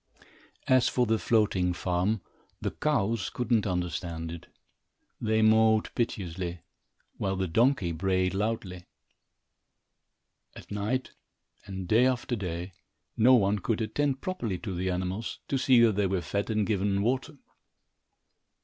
[0.67, 2.21] As for the floating farm,
[2.59, 4.47] the cows could not understand it.
[5.21, 6.61] They mooed piteously,
[7.17, 8.85] while the donkey brayed loudly.
[10.55, 11.11] At night,
[11.67, 12.73] and day after day,
[13.15, 16.65] no one could attend properly to the animals, to see that they were fed and
[16.65, 17.37] given water.